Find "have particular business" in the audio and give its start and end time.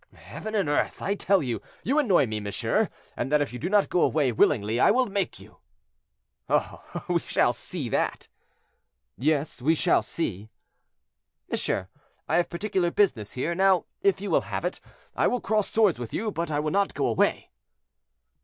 12.37-13.33